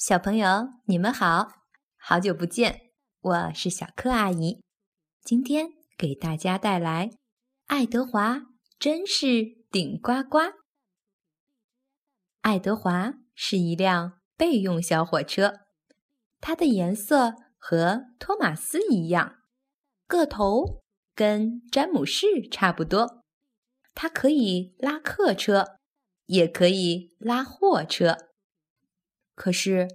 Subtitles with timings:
[0.00, 1.46] 小朋友，你们好，
[1.98, 4.62] 好久不见，我是小柯阿姨。
[5.22, 7.08] 今天给大家带来
[7.66, 8.40] 《爱德华
[8.78, 10.38] 真是顶呱呱》。
[12.40, 15.60] 爱德华是一辆备用小火车，
[16.40, 19.34] 它的颜色和托马斯一样，
[20.06, 20.80] 个头
[21.14, 23.22] 跟詹姆士差不多。
[23.94, 25.76] 它可以拉客车，
[26.24, 28.29] 也可以拉货车。
[29.40, 29.88] 可是，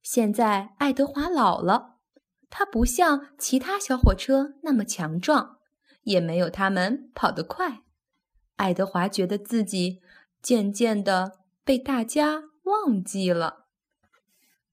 [0.00, 1.96] 现在爱德华老了，
[2.48, 5.58] 他不像其他小火车那么强壮，
[6.04, 7.82] 也没有他们跑得快。
[8.54, 10.00] 爱德华觉得自己
[10.40, 13.66] 渐渐的被大家忘记了。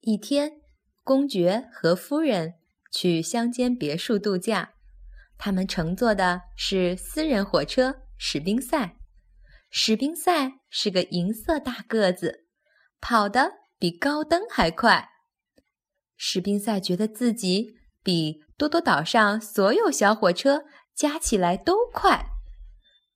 [0.00, 0.62] 一天，
[1.02, 2.54] 公爵和夫人
[2.90, 4.72] 去乡间别墅度假，
[5.36, 8.96] 他们乘坐的是私人火车史宾赛。
[9.68, 12.46] 史宾赛是个银色大个子，
[13.02, 13.63] 跑的。
[13.84, 15.10] 比高登还快，
[16.16, 20.64] 史宾赛觉得自己比多多岛上所有小火车
[20.96, 22.28] 加起来都快。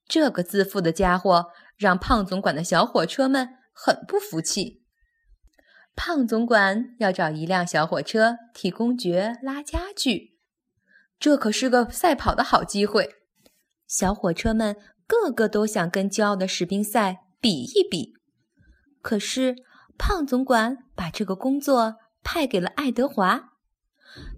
[0.06, 1.46] 这个自负的家伙
[1.78, 4.82] 让胖总管的小火车们很不服气。
[5.96, 10.36] 胖总管要找一辆小火车替公爵拉家具，
[11.18, 13.14] 这可是个赛跑的好机会。
[13.86, 18.12] 小火车们个个都想跟骄傲的史宾赛比一比，
[19.00, 19.66] 可是。
[19.98, 23.54] 胖总管把这个工作派给了爱德华，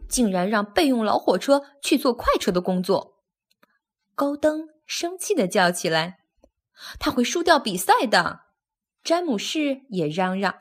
[0.09, 3.19] 竟然让备用老火车去做快车的工作。
[4.15, 6.19] 高登生气地叫起来
[6.99, 8.41] ：“他会输掉比赛的！”
[9.05, 10.55] 詹姆士也嚷嚷。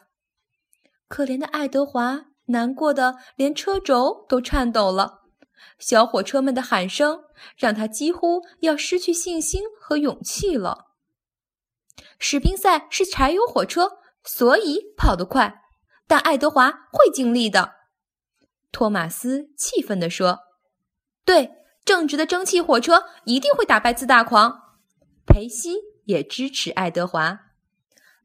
[1.08, 5.22] 可怜的爱德华难过的连车轴都颤抖了。
[5.78, 7.24] 小火车们的喊声
[7.58, 10.88] 让他几乎要失去信心和勇气了。
[12.18, 14.00] 史宾赛是柴油火车。
[14.24, 15.62] 所以跑得快，
[16.08, 17.76] 但爱德华会尽力的。
[18.72, 20.40] 托马斯气愤地说
[21.26, 21.52] ：“对，
[21.84, 24.78] 正直的蒸汽火车一定会打败自大狂。”
[25.26, 25.76] 裴西
[26.06, 27.40] 也支持爱德华。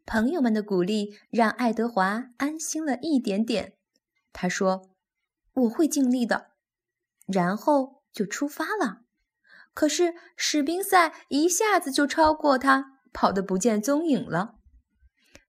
[0.07, 3.75] 朋友们的鼓励让爱德华安心了一点点。
[4.33, 4.91] 他说
[5.55, 6.51] ：“我会尽力的。”
[7.27, 9.03] 然后就出发了。
[9.73, 14.57] 可是史宾赛一下子就超过他，跑得不见踪影了。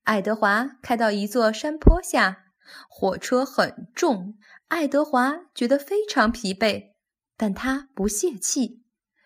[0.05, 2.45] 爱德华开到一座山坡下，
[2.88, 6.91] 火车很重，爱德华觉得非常疲惫，
[7.35, 8.83] 但他不泄气，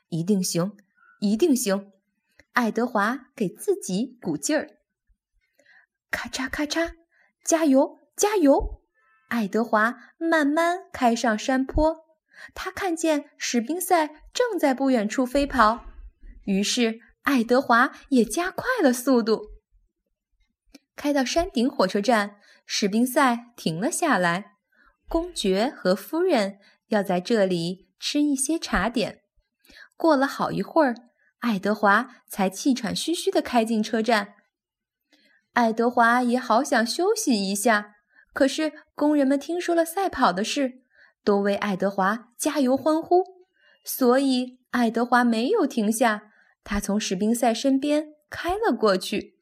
[0.07, 0.77] 一定行，
[1.19, 1.91] 一定行。
[2.53, 4.77] 爱德华给自己鼓劲儿，
[6.09, 6.93] 咔嚓咔嚓，
[7.43, 8.81] 加油加油！
[9.27, 12.05] 爱德华慢慢开上山坡，
[12.55, 15.85] 他看见史宾赛正在不远处飞跑，
[16.45, 19.58] 于是爱德华也加快了速度。
[20.99, 24.57] 开到山顶火车站，史宾赛停了下来。
[25.07, 29.21] 公爵和夫人要在这里吃一些茶点。
[29.95, 30.93] 过了好一会儿，
[31.39, 34.33] 爱德华才气喘吁吁地开进车站。
[35.53, 37.95] 爱德华也好想休息一下，
[38.33, 40.81] 可是工人们听说了赛跑的事，
[41.23, 43.23] 都为爱德华加油欢呼，
[43.85, 46.33] 所以爱德华没有停下，
[46.65, 49.38] 他从史宾赛身边开了过去。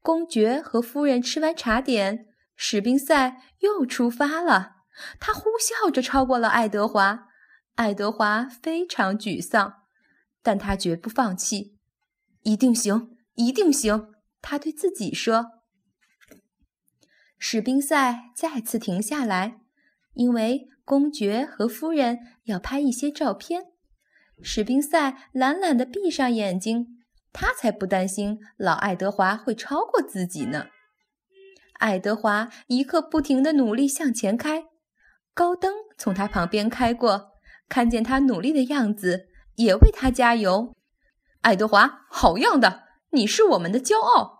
[0.00, 2.26] 公爵和夫人吃完茶点，
[2.56, 4.76] 史宾赛又出发了。
[5.20, 7.28] 他呼啸着超过了爱德华。
[7.74, 9.82] 爱德华非常沮丧，
[10.42, 11.78] 但他绝不放弃。
[12.42, 14.12] 一定行，一定行！
[14.40, 15.46] 他对自己说。
[17.38, 19.60] 史宾赛再次停下来，
[20.14, 23.66] 因为公爵和夫人要拍一些照片。
[24.42, 26.97] 史宾赛懒懒地闭上眼睛。
[27.32, 30.66] 他才不担心老爱德华会超过自己呢。
[31.74, 34.64] 爱德华一刻不停地努力向前开，
[35.32, 37.32] 高登从他旁边开过，
[37.68, 40.74] 看见他努力的样子，也为他加油。
[41.42, 44.38] 爱德华，好样的，你是我们的骄傲！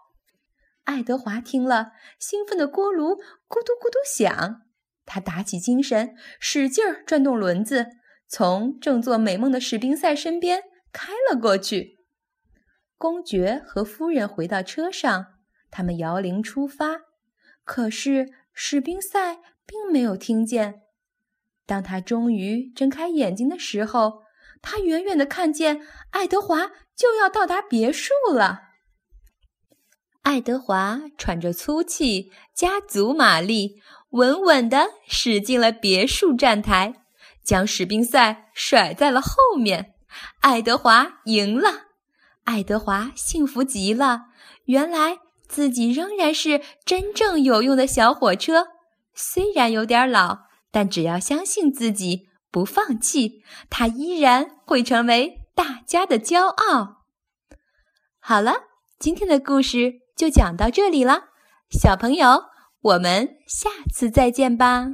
[0.83, 3.17] 爱德华听了，兴奋的锅炉
[3.47, 4.63] 咕嘟咕嘟响。
[5.07, 7.87] 他打起精神，使劲儿转动轮子，
[8.29, 10.63] 从正做美梦的史宾赛身边
[10.93, 11.98] 开了过去。
[12.99, 15.27] 公爵和夫人回到车上，
[15.71, 17.03] 他们摇铃出发。
[17.65, 20.83] 可是史宾赛并没有听见。
[21.65, 24.23] 当他终于睁开眼睛的时候，
[24.61, 28.63] 他远远的看见爱德华就要到达别墅了。
[30.23, 33.81] 爱德华喘着粗气，加足马力，
[34.11, 36.95] 稳稳地驶进了别墅站台，
[37.45, 39.95] 将史宾赛甩在了后面。
[40.41, 41.88] 爱德华赢了。
[42.49, 44.29] 爱德华幸福极了，
[44.65, 48.69] 原来自己仍然是真正有用的小火车。
[49.15, 57.03] 虽然有点老，但只要相信自己，不放弃，它依然会成为大家的骄傲。
[58.19, 58.63] 好了，
[58.99, 61.25] 今天的故事就讲到这里了，
[61.71, 62.45] 小朋友，
[62.81, 64.87] 我们下次再见吧。